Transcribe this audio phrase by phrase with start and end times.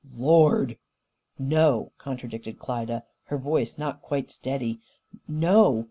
[0.17, 0.79] Lord!"
[1.37, 4.79] "No," contradicted Klyda, her voice not quite steady,
[5.27, 5.79] "no!